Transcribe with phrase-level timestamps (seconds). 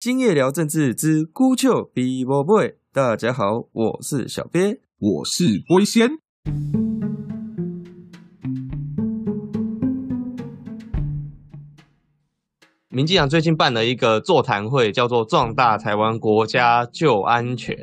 [0.00, 6.08] 今夜聊政治之孤丘比伯 boy，大家好，我是小鳖，我是龟仙。
[12.88, 17.76] 民进党最近办了一个座谈会，叫做“壮大台湾国家救安全”，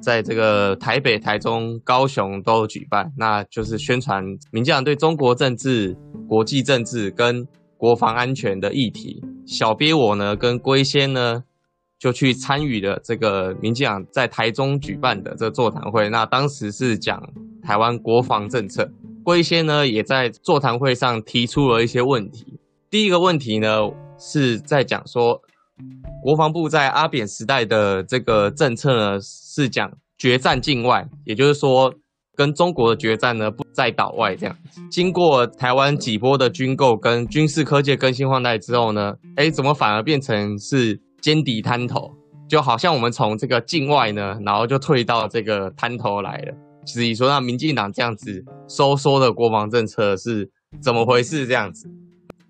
[0.00, 5.94] 在这个台北、台中、高雄都有举办，那就是宣传民进党对中国政治、
[6.26, 7.46] 国际政治跟
[7.84, 9.22] 国防安全的议题。
[9.44, 11.44] 小鳖我呢，跟龟仙呢。
[11.96, 16.10] 就去参与了这个民进党在台中举办的这个座谈会。
[16.10, 17.22] 那当时是讲
[17.62, 18.90] 台湾国防政策。
[19.22, 22.58] 龟仙呢也在座谈会上提出了一些问题。
[22.90, 25.40] 第一个问题呢是在讲说，
[26.22, 31.94] 国防部在阿扁时代的这个政策呢是讲决战境外，也就是说
[32.34, 34.56] 跟中国的决战呢不在岛外这样。
[34.90, 40.98] 经过台湾几波的军购跟军事科技更新换代之后呢，哎，怎么反而变成是？
[41.24, 42.12] 歼敌滩头，
[42.46, 46.54] 就好像我们从这个境外呢，然后就退到这个滩头来了。
[46.84, 50.50] 所以说，那民进党这样子收缩的国防政策是
[50.82, 51.46] 怎么回事？
[51.46, 51.88] 这样子，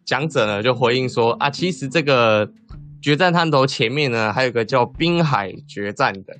[0.05, 2.50] 讲者呢就回应说啊，其实这个
[3.00, 6.34] 决战滩头前面呢，还有个叫滨海决战的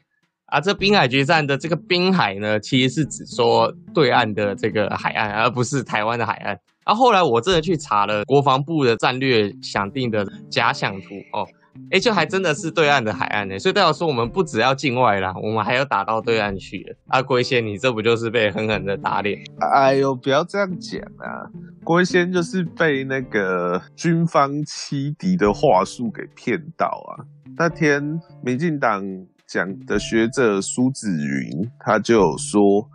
[0.55, 0.61] 啊。
[0.61, 6.59] 这滨海决战的这个滨海呢，其实是指说对岸的这个海岸，而不是台湾的海岸。
[6.85, 11.47] 啊，后来我真的去查了国防部的战略想定的假想图哦。
[11.91, 16.97] 哎，就还真的是对岸的海岸呢，所以代表说我们不只要境外啦，我们还要打到对岸去了。
[17.09, 19.37] 阿龟仙，你这不就是被狠狠的打脸？
[19.73, 21.51] 哎呦，不要这样讲啊！
[21.83, 27.27] 龟仙就是被那个军方欺敌的话术给骗到啊。
[27.57, 28.01] 那天
[28.45, 29.03] 民进党
[29.47, 32.89] 讲的学者苏子云，他就有说，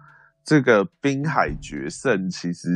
[0.43, 2.69] 这个滨海决胜其实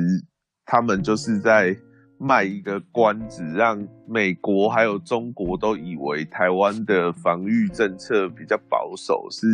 [0.65, 1.77] 他们就是在。
[2.19, 9.45] 卖一个关子，让美国还有中国都以为台湾的防御政策比较保守，是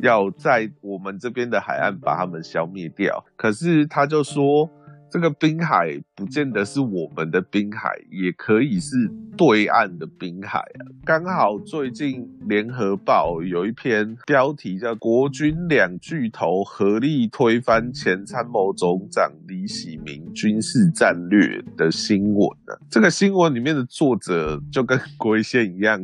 [0.00, 3.22] 要在我们这边的海岸把他们消灭掉。
[3.36, 4.70] 可是他就说。
[5.10, 10.84] 这个滨海不见得是我们的滨海，也可以是对岸的滨海啊。
[11.04, 22.74] 刚好最近联合报有一篇标题叫“国军两巨头合力推翻前参谋总长李喜明军事战略”的新闻呢。
[22.90, 25.98] 这个新闻里面的作者就跟 龟仙一样。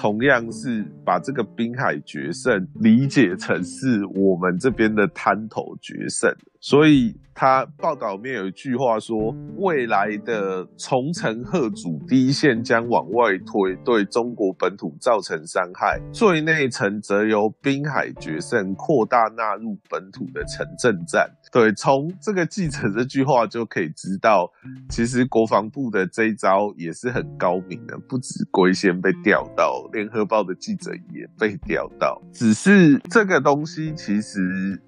[0.00, 21.30] 同样是把这个滨海决胜理解成是我们这边的滩头决胜，所以他报道面有一句话说，未来的重城贺主第一线将往外推，对中国本土造成伤害；最内层则由滨海决胜扩大纳入本土的城镇战。
[21.52, 24.50] 对，从这个记者这句话就可以知道，
[24.88, 34.80] 其实国防部的这一招也是很高明的，不止龟仙被调到，联合报的记者也被调到，只是这个东西其实。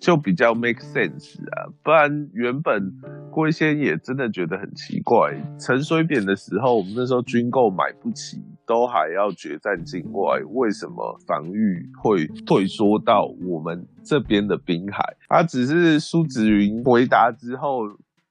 [0.00, 2.92] 就比较 make sense 啊，不然原本
[3.32, 5.34] 龟仙也真的觉得很奇怪。
[5.58, 15.02] 陈水扁的时候，我们那时候军购买不起，都还要决战境外，为什么防御会退缩到我们这边的滨海？
[15.28, 17.82] 他只是苏子云回答之后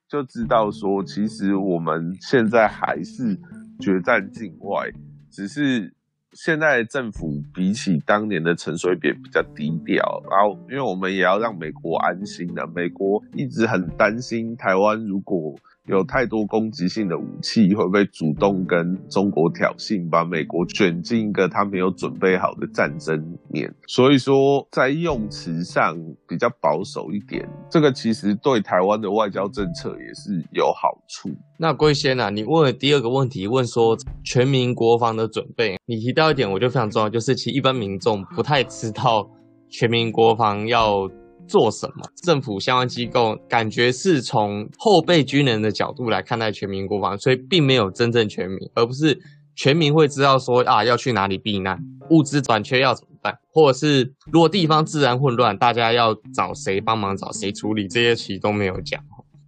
[0.07, 3.37] 就知道说，其实我们现在还是
[3.79, 4.89] 决战境外，
[5.29, 5.93] 只是。
[6.39, 15.55] 现在政府比起当年的陈水扁比较低调，然后因为我们也要让美国安心的，美国一直很担心台湾如果。
[15.87, 23.73] 有太多攻击性的武器，会不会主动跟中国挑衅，把美国卷进一个他没有准备好的战争面？
[23.87, 31.29] 所以说，在用词上比较保守一点，这个其实对台湾的外交政策也是有好处。
[31.57, 39.29] 那龟仙啊，你问了第二个问题，问说全民国防的准备，你提到一点，我就非常重要，就是其实一般民众不太知道
[39.69, 41.09] 全民国防要。
[41.47, 42.03] 做什么？
[42.23, 49.17] 政府相关机构感觉是从后备军人的角度来看待全民国防，所以并没有真正全民，而不是
[49.55, 59.01] 全民会知道说啊要去哪里避难，物资短缺要怎么办，或者是如果地方自然混乱，大家要找谁帮忙，找谁处理，这些其实都没有讲。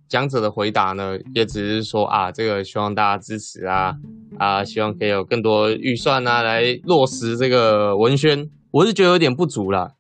[0.08, 3.94] 讲者的回答呢，也只是说啊，这个希望大家支持啊
[4.40, 9.92] 啊，希望可以有更多预算啊来落实这个文宣，我是觉得有点不足了。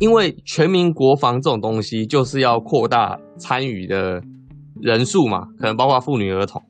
[0.00, 4.22] 因为全民国防这种东西，就是要扩大参与的
[4.80, 6.62] 人数嘛，可能包括妇女儿童，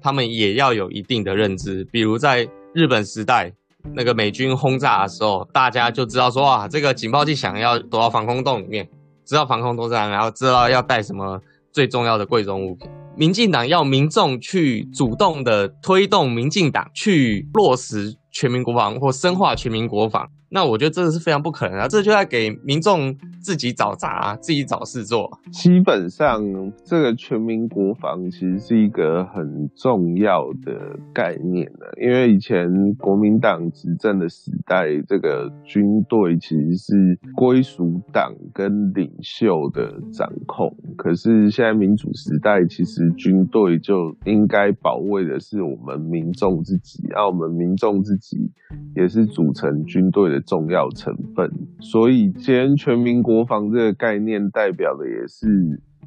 [0.00, 1.86] 他们也要有一定的认知。
[1.92, 3.52] 比如在日本时代，
[3.94, 8.88] 那个美军轰炸的时候，大家就知道说啊，这个警报器响要躲到防空洞里面，
[9.26, 11.38] 知道防空洞在哪，然后知道要带什么
[11.70, 12.88] 最重要的贵重物品。
[13.14, 18.16] 民进党要民众去主动的推动民进党去落实。
[18.36, 21.88] 全民国防或深化全民国防，那我觉得这个是非常不可能啊！
[21.88, 25.28] 这就在给民众自己找茬，自己找事做。
[25.50, 26.40] 基本上，
[26.84, 48.52] 这个全民国防其实是一个很重要的概念呢，因为以前国民党执政的时代，这个军队其实是归属党跟领袖的掌控，可是现在民主时代，其实军队就应该保卫的是我们民众自己，让我们民众自己。
[48.96, 51.50] 也是组成军队的重要成分，
[51.80, 55.46] 所以既然全民国防这个概念代表的也是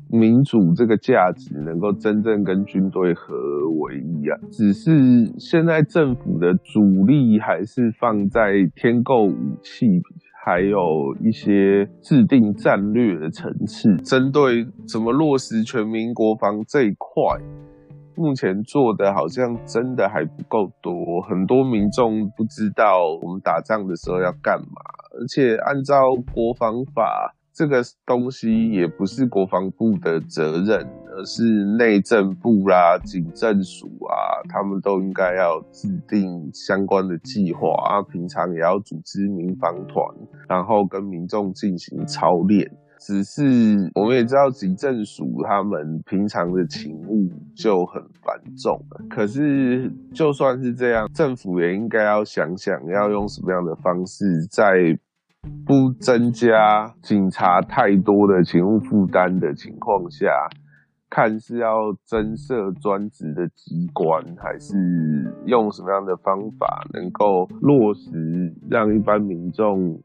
[0.10, 3.36] 民主这个价值能够真正跟军队合
[3.82, 4.38] 为一啊。
[4.52, 4.92] 只是
[5.38, 10.02] 现在政府的主力还是放在添购武器，
[10.46, 17.22] 还有一些制定战略的层次，针对怎么落实全民国防这一块。
[18.18, 24.82] 目前做的好像真的还不够多，很多民众不知道我们打仗的时候要干嘛，
[25.14, 31.44] 而且按照国防法这个东西也不是国防部的责任，而是
[31.78, 40.04] 内政部啦、警政署啊，他们都应该要制定相关的计划啊，平常也要组织民防团，
[40.50, 42.68] 然后跟民众进行操练。
[43.00, 43.44] 只是
[43.94, 49.06] 我们也知道，警政署他们平常的勤务就很繁重了。
[49.10, 54.98] 可是就算是这样，政府也应该要想想，要用什么样的方式，在
[55.66, 60.28] 不增加警察太多的勤务负担的情况下，
[61.10, 64.76] 看是要增设专职的机关，还是
[65.46, 70.02] 用什么样的方法能够落实，让一般民众。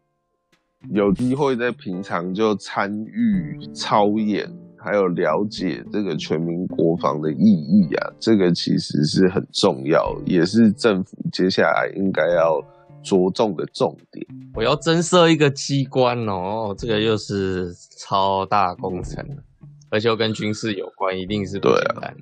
[0.91, 12.61] 有机会在平常就参与操演，还有了解这个全民国防的意义啊，这个其实是很重要，也是政府接下来应该要
[13.03, 14.27] 着重的重点。
[14.55, 19.25] 我要增设一个机关哦，这个又是超大工程，
[19.89, 22.15] 而且又跟军事有关，一定是不简单。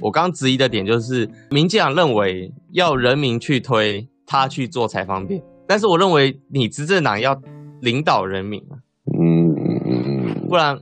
[0.00, 7.40] 我刚质疑的点就是，民进党认为要人民去推，他去做才方便，但是我认为你执政党要。
[7.80, 8.78] 领导人民啊，
[9.18, 10.76] 嗯，不然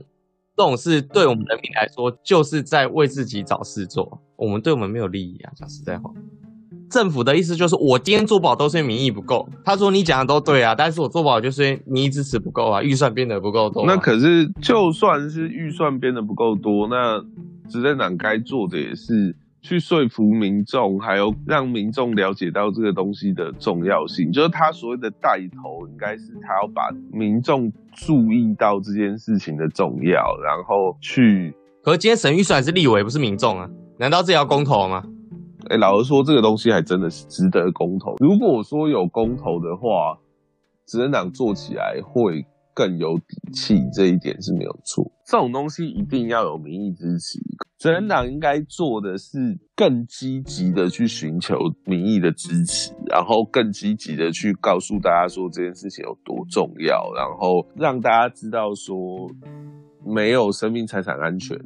[0.55, 4.21] 这种事对我们人民来说，就是在为自己找事做。
[4.35, 6.11] 我们对我们没有利益啊，讲实在话。
[6.89, 9.47] 政府的意思就是，我今天做不好都是因为民意不够。
[9.63, 13.85] 他说你讲的都对啊，但是我做不好就是因为民意支持不够啊，预算编的不够多。
[13.85, 17.23] 那可是就算是预算编的不够多，那
[17.69, 19.35] 执政党该做的也是。
[19.61, 31.53] 去说服民众，还有让民众了解到这个东西的重要性，就是他所谓的带头，应该是他要把民众注意到这件事情的重要，然后去。
[31.83, 33.69] 可是今天审预算是立委，不是民众啊？
[33.97, 35.03] 难道这要公投吗？
[35.69, 38.15] 哎，老实说，这个东西还真的是值得公投。
[38.19, 40.17] 如果说有公投的话，
[40.85, 42.45] 执政党做起来会。
[42.79, 45.11] 更有底气，这一点是没有错。
[45.25, 47.37] 这种东西一定要有民意支持。
[47.77, 49.37] 执政党应该做的是
[49.75, 59.29] 更积极的去寻求民意的支持，然后更积极的去告诉大家说这件事情有多重要，然后让大家知道说
[60.05, 61.59] 没有生命财产安全。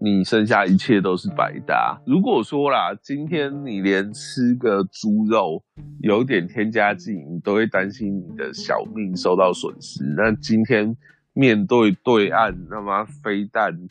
[0.00, 2.00] 你剩下一切都是白搭。
[2.06, 5.62] 如果说啦，今天你连吃个猪肉
[6.00, 10.04] 有点添加剂，你都会担心你的小命受到损失。
[10.16, 10.96] 那今天
[11.32, 13.88] 面对对岸他妈飞弹、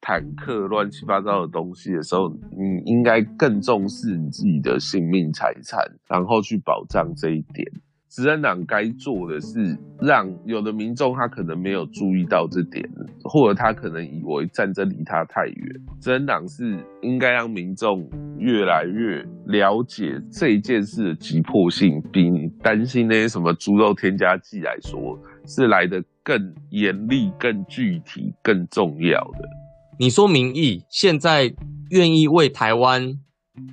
[0.00, 7.70] 坦克、乱七八糟的东西的时候，你应该更重视你自己的性命财产，然后去保障这一点。
[8.10, 12.84] 执政党该做的是，让有的民众他可能没有注意到这点，
[13.22, 15.80] 或者他可能以为战争离他太远。
[16.00, 29.48] 执政党是应该让民众越来越了解这一件事的急迫性，比你担心那些什么猪肉添加剂来说，是来的更严厉、更具体、更重要的。
[30.00, 31.54] 你说民意现在
[31.90, 33.20] 愿意为台湾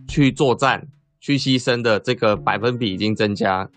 [0.08, 0.88] 去作战、
[1.20, 3.68] 去牺牲的这个百分比已经增加。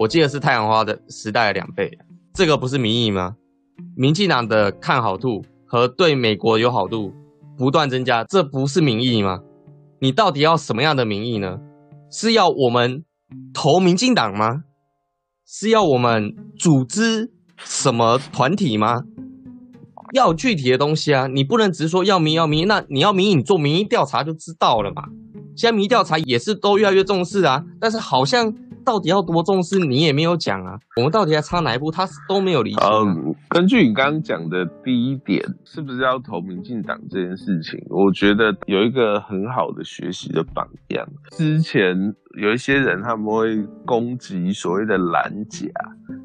[0.00, 1.98] 我记得是太阳花的时代的两倍，
[2.32, 3.36] 这个不是民意吗？
[3.94, 7.12] 民进党的看好度和对美国友好度
[7.58, 9.40] 不断增加，这不是民意吗？
[10.00, 11.58] 你到底要什么样的民意呢？
[12.10, 13.04] 是要我们
[13.52, 14.62] 投民进党吗？
[15.46, 19.02] 是要我们组织什么团体吗？
[20.14, 21.26] 要具体的东西啊！
[21.26, 25.02] 你不能只是说要民要民，那你要民意，你做民意调查就知道了嘛。
[25.54, 28.50] 现在民意调查也是都越来越重视啊，但是好像。
[28.84, 29.78] 到底要多重视？
[29.78, 30.78] 你也没有讲啊。
[30.96, 31.90] 我们到底还差哪一步？
[31.90, 32.80] 他都没有理解。
[32.84, 37.78] 嗯，根据你刚刚讲的第一点，是不是要投民进党这件事情？
[37.88, 41.06] 我觉得有一个很好的学习的榜样。
[41.30, 45.68] 之前有一些人他们会攻击所谓的蓝甲，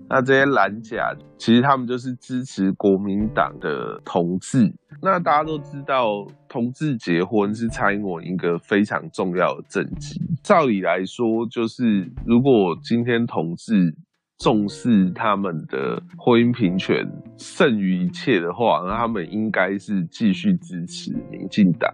[0.09, 4.73] 那这些蓝甲其实他们就是支持国民党的同志。
[5.01, 10.17] 那大家都知道，同志结婚是蔡英文一个非常重要的政绩。
[10.41, 13.93] 照理来说，就是如果今天同志
[14.37, 21.93] 重视他们的婚姻平权胜于一切的话，那他们应该是继续支持民进党。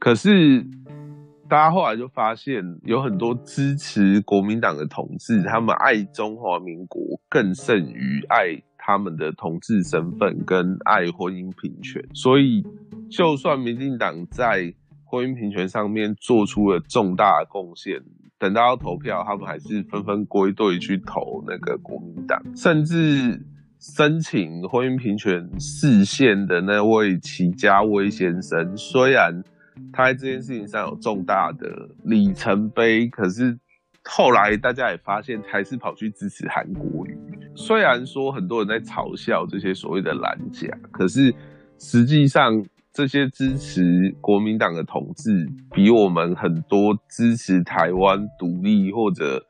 [0.00, 0.66] 可是。
[1.48, 12.04] 大家后来就发现，有很多支持国民党的同志，他们爱中华民国更胜于爱他们的同志身份跟爱婚姻平权。
[12.12, 12.64] 所以，
[13.08, 14.74] 就算民进党在
[15.04, 18.02] 婚姻平权上面做出了重大的贡献，
[18.38, 23.40] 等到要投票，他们还是纷纷归队去投那个国民党，甚至
[23.78, 29.42] 申请婚姻平权视线的那位齐家威先生，虽然。
[29.90, 33.58] 他在这件事情上有重大的里程碑，可是
[34.04, 37.18] 后来大家也发现，还是跑去支持韩国瑜。
[37.54, 41.34] 虽然说很多人在嘲笑这些所谓的蓝甲，可是
[41.78, 49.44] 实际上这些支持国民党的同志，比我们很多支持台湾独立或者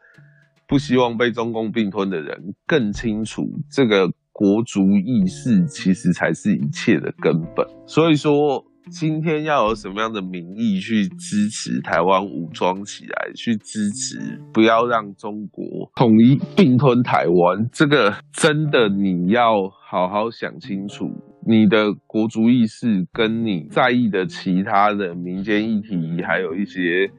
[0.67, 7.67] 不希望被中共并吞的人更清楚，这个国族意识其实才是一切的根本。
[7.87, 8.65] 所以说。
[8.91, 17.69] 今天要有什么样的名义去支持台湾武装起来，去支持不要让中国统一并吞台湾？
[17.73, 21.11] 这个真的你要好好想清楚，
[21.47, 27.11] 你的国族意识跟你在意的其他的民间议题，还有一些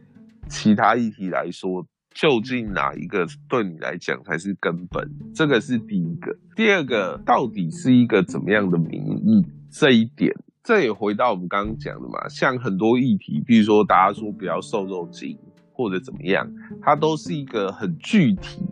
[0.48, 5.10] 其他议题来说，究竟哪一个对你来讲才是根本？
[5.34, 6.36] 这个是第一个。
[6.55, 9.46] 第二个，到底是一个怎么样的民意？
[9.72, 10.36] 这一点。
[10.63, 15.38] 这也回到我们刚刚讲的嘛，像很多议题，比如说大家说不要瘦肉精
[15.74, 16.50] 或者怎么样，
[16.82, 18.63] 它都是一个很具体，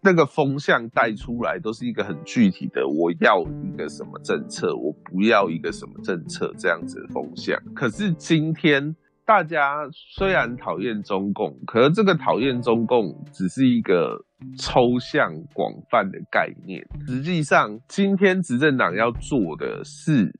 [0.00, 7.56] 那个风向带出来都是一个很具体的，我要一个什么政策，我不要一个什么政策这样子的风向。
[7.72, 14.24] 可是今天大家虽然讨厌中共，可是这个讨厌中共只是一个
[14.58, 20.34] 抽象广泛的概念，实际上今天执政党要做的是。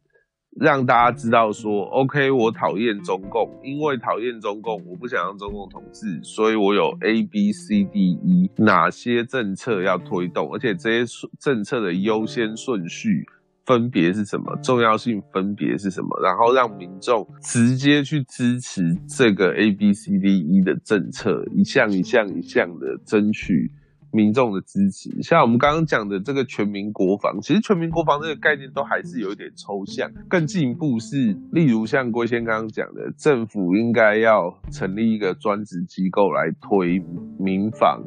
[0.60, 13.24] 让大家知道说，OK，我讨厌中共，因为讨厌中共，我不想让中共统治，所以我有 A、B、C、D、E 哪些政策要推动，而且这些政策的优先顺序
[13.64, 23.72] 分别是什么，重要性分别是什么，然后让民众直接去支持这个 A、B、C、D、E 的政策，一项一项一项的争取。
[24.12, 30.10] 民众的支持，像我们刚刚讲的这个全民国防，其实全民国防这个概念都还是有一点抽象。
[30.28, 37.02] 更进一步是，例如像郭先刚刚讲的，政府应该要成立一个专职机构来推
[37.38, 38.02] 民防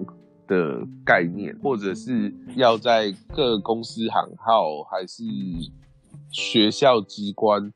[0.47, 5.24] 的概念，或者是要在各公司行号还是
[6.29, 7.74] 学校机关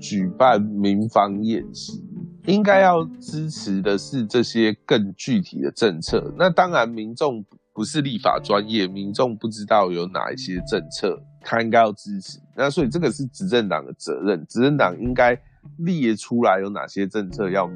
[0.00, 2.02] 举办民防演习。
[2.46, 6.32] 应该要支持的是这些更具体的政策。
[6.36, 12.40] 那当然，民众不是立法专业，民众不知道有哪一些政策，他应该要支持。
[12.56, 15.40] 那所以这个是执政党的责任，执政党应该
[15.78, 17.70] 列出来有哪些政策要，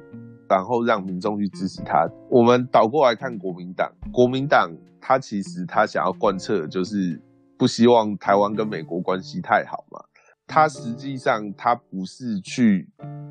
[0.48, 2.08] 然后让民众去支持他。
[2.28, 4.70] 我们倒过来看国民党，国民党
[5.00, 7.20] 他其实他想要贯彻的就是
[7.56, 10.00] 不希望台湾跟美国关系太好嘛。
[10.46, 12.88] 他实际上他不是去。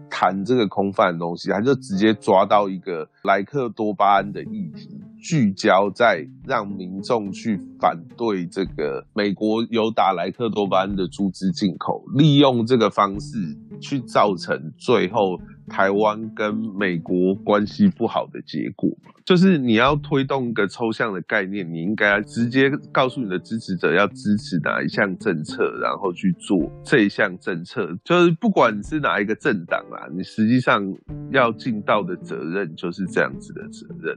[0.07, 13.38] 谈这个空泛的东西，他就直接抓到一个莱克多巴胺的议题，聚焦在让民众去反对这个美国有打莱克多巴胺的猪只进口，利用这个方式
[13.82, 15.39] 去造成最后。
[15.67, 18.88] 台湾跟美国关系不好的结果，
[19.25, 27.98] 就是你要推动一个抽象的概念，你应该直接告诉你的支持者要支持哪一项政策，然后去做这一项政策。
[28.03, 30.84] 就是不管是哪一个政党啊，你实际上
[31.32, 34.15] 要尽到的责任就是这样子的责任。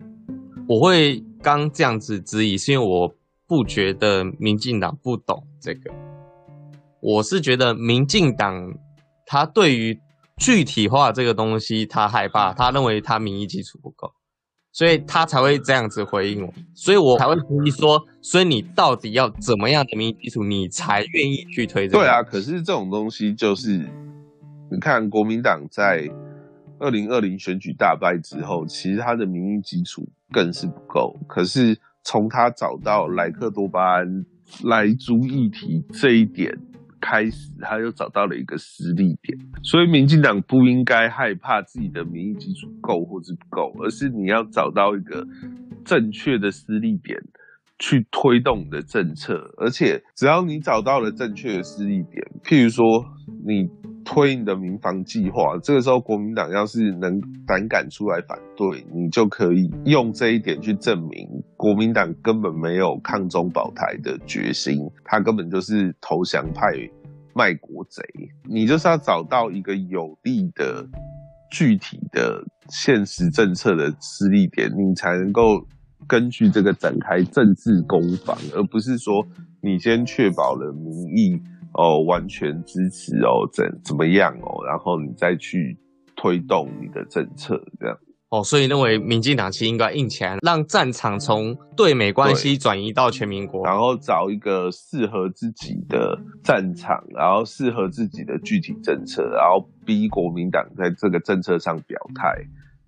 [0.69, 3.13] 我会刚这样子质疑，是因为我
[3.49, 5.91] 不觉得民进党不懂这个，
[7.01, 8.73] 我是觉得民进党
[9.27, 9.99] 他对于。
[10.41, 14.09] 具体化这个东西，他害怕，他认为他民意基础不够，
[14.71, 22.05] 所以他才会这样子回应我，所以我才会质疑说，所以你到底要怎么样的民意基础，你才愿意去推这个？
[22.05, 23.79] 对啊，可是这种东西就是，
[24.71, 26.09] 你看国民党在
[26.79, 34.25] 二零二零选举大败之后，其实他的民意基础更是不够，可是从他找到莱克多巴胺
[34.65, 36.57] 来猪议题这一点。
[37.01, 39.39] 开始，他又找到了一个实力点。
[39.63, 45.25] 所以民进党不应该害怕自己的民意基础够或是不够，而是你要找到一个
[45.85, 47.17] 正确的实力点
[47.79, 49.49] 去推动你的政策。
[49.59, 52.85] 而且只要你找到了正确的实力点，譬如说
[53.47, 53.71] 你。
[54.11, 66.63] 推你的民防计划，这个时候国民党要是能胆敢出来反对，你就可以用这一点去证明国民党根本没有抗中保台的决心，他根本就是投降派、
[67.35, 68.03] 卖国贼。
[68.45, 70.89] 你就是要找到一个有利的、
[71.53, 75.63] 具体的、现实政策的施力点，你才能够
[76.07, 79.23] 根据这个展开政治攻防，而不是说
[79.61, 81.39] 你先确保了民意。
[81.79, 84.65] 哦，完全支持哦，怎怎么样哦？
[84.67, 85.79] 然后你再去
[86.17, 87.97] 推动你的政策，这样
[88.31, 88.43] 哦。
[88.43, 102.35] 所以认为民进党其实应该硬起来，让战场从对美关系转移到全民国，然后找一个适合自己的战场，然后适合自己的具体政策，然后逼国民党在这个政策上表态。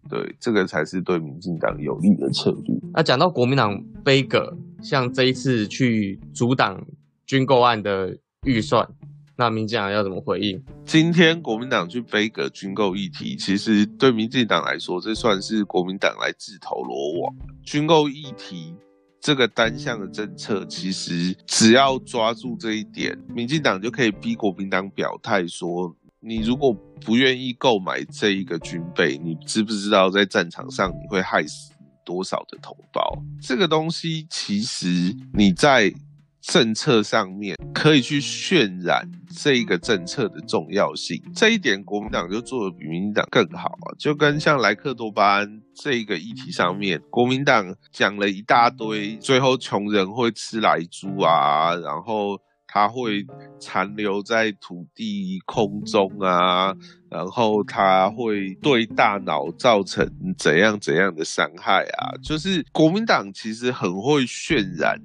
[0.08, 2.76] 对，这个才是对民进党有利的策略。
[2.92, 6.84] 那讲到国民党悲歌，像这一次去阻挡
[7.24, 8.18] 军购案的。
[8.46, 8.88] 预算，
[9.36, 10.62] 那民进党要怎么回应？
[10.86, 17.34] 今天国民党去背个军购议题，其实对民进党来说，这算是国民党来自投罗网。
[17.62, 18.74] 军购议题
[19.20, 26.72] 这个单向的政策，其实只要抓住这一点，民进党就可以逼国民党表态说：你如果
[27.04, 31.74] 不愿意购买这一个军备，你知不知道在战场上你会害死
[32.06, 33.22] 多少的同胞？
[33.42, 35.92] 这个东西其实你在。
[36.40, 43.94] 政策上面可以去渲染这一个政策的重要性，这一点国民党就做的比民进党更好啊！
[43.98, 52.40] 就跟像莱克多巴胺这一个议题上面，国民党讲了一大堆，最后穷人会吃来猪啊，然后。
[52.72, 53.26] 它会
[53.58, 56.72] 残留在土地空中啊，
[57.10, 60.08] 然后它会对大脑造成
[60.38, 62.14] 怎样怎样的伤害啊？
[62.22, 64.96] 就是国民党其实很会渲染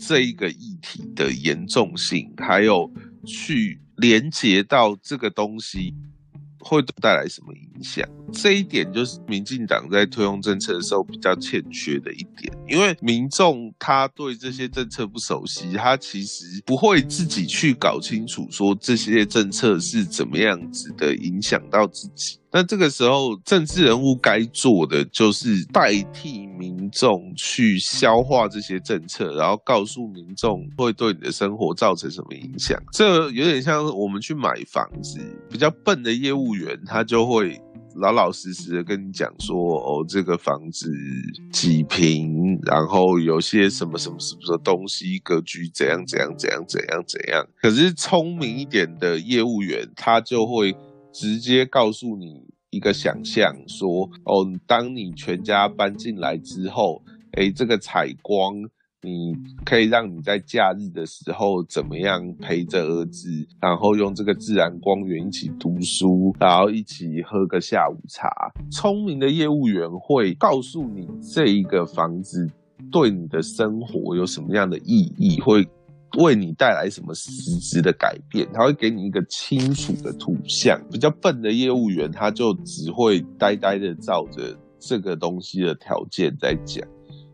[0.00, 2.90] 这一个议题的严重性，还有
[3.24, 5.94] 去连接到这个东西。
[6.62, 8.08] 会带来什么影响？
[8.32, 22.38] 这一点就是民进党在推动政策的时候比较欠缺的一点，因为民众他对这些政策不熟悉，他其实不会自己去搞清楚说这些政策是怎么样子的影响到自己。
[22.54, 32.78] 那这个时候，政治人物该做的就是代替民众去消化这些政策，然后告诉民众会对你的生活造成什么影响。
[32.92, 37.58] 这有点像我们去买房子，比较笨的业务员，他就会
[37.96, 40.90] 老老实实的跟你讲说：“哦，这个房子
[41.50, 50.76] 几平，然后有些什么什么什么东西，格局怎样怎样怎样怎样怎样。”可是聪明一点的业务员，他就会。
[51.12, 58.54] 直接告诉你一个想象，说哦，当你全家搬进来之后，哎，这个采光，
[59.02, 63.28] 你可以让你在假日的时候怎么样陪着儿子，
[63.60, 68.30] 然后用这个自然光源一起读书，然后一起喝个下午茶。
[68.70, 72.50] 聪明的业务员会告诉你这一个房子
[72.90, 75.68] 对你的生活有什么样的意义，会。
[76.18, 78.46] 为你带来什么实质的改变？
[78.52, 80.80] 他会给你一个清楚的图像。
[80.90, 86.86] 比较笨的业务员，他就只会呆呆的照着这个东西的条件在讲。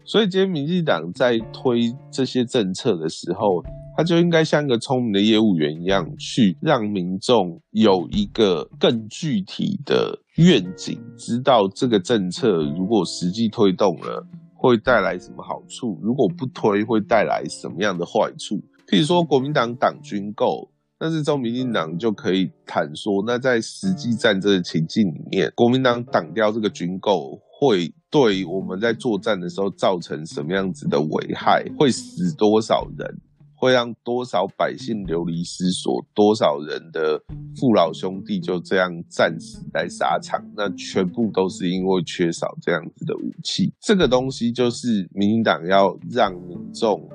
[0.04, 3.62] 所以，今天民进党在推这些政策的时候，
[3.96, 14.26] 他就应该像个聪明的业务员一样，去让民众有一个更具体的愿景，知道这个政策如果实际推动了。
[14.58, 16.00] 会带来什么好处？
[16.02, 18.56] 如果不推，会带来什么样的坏处？
[18.88, 20.68] 譬如说，国民党党军购，
[20.98, 31.64] 但是中民进党就可以坦说，那在实际战争的情境里面，国民党挡掉这个军购，会对我们在作战的时候造成什么样子的危害？
[31.78, 33.20] 会死多少人？
[33.58, 37.20] 会让多少百姓流离失所，多少人的
[37.56, 40.40] 父老兄弟就这样战死在沙场？
[40.56, 43.72] 那全部都是因为缺少这样子的武器。
[43.80, 47.08] 这个东西就是民进党要让民众。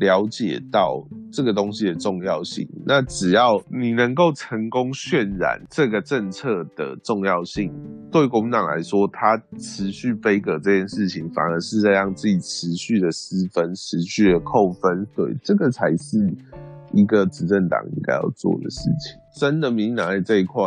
[0.00, 7.70] 了解到这个东西的重要性，那只要你能够成功渲染这个政策的重要性，
[8.10, 15.06] 对国民党来说，他持续背戈这件事情，反而是在让自己持续的失分、持续的扣分。
[15.14, 16.34] 对，这个才是
[16.94, 19.20] 一个执政党应该要做的事情。
[19.38, 20.64] 真的，民进党在这一块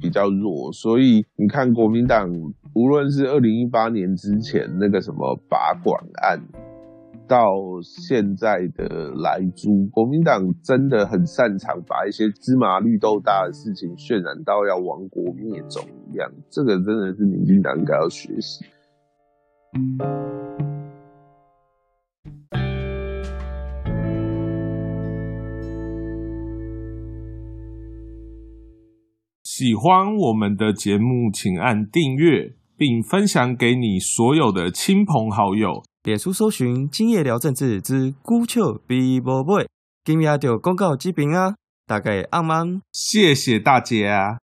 [0.00, 2.26] 比较弱，所以你看国民党，
[2.74, 6.40] 无论是二零一八年之前那个什么拔管案。
[7.30, 7.46] 到
[7.80, 18.64] 现在的来猪，国民党真的很擅长把一些芝麻绿豆大的事情渲染到要亡国灭种一样，这个真的是民进党应该要学习。
[29.44, 35.82] 喜欢我们的节目，请按订阅，并分享给你所有的亲朋好友。
[36.02, 39.68] 脸书搜寻“今夜聊政治之孤笑比无尾”，
[40.02, 42.80] 今夜就广告这边啊，大概暗暗。
[42.90, 44.38] 谢谢大家。